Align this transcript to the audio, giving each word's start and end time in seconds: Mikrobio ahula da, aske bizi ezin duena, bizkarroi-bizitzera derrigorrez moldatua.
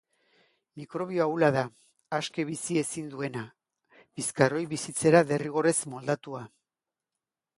Mikrobio 0.79 1.19
ahula 1.25 1.49
da, 1.55 1.65
aske 2.19 2.45
bizi 2.51 2.79
ezin 2.81 3.11
duena, 3.11 3.43
bizkarroi-bizitzera 4.21 5.23
derrigorrez 5.33 5.77
moldatua. 5.95 6.45